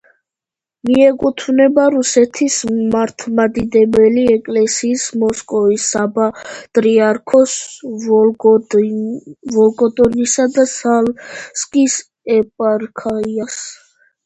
[0.89, 2.55] მიეკუთვნება რუსეთის
[2.95, 7.55] მართლმადიდებელი ეკლესიის მოსკოვის საპატრიარქოს
[8.07, 11.99] ვოლგოდონისა და სალსკის
[12.39, 13.59] ეპარქიას.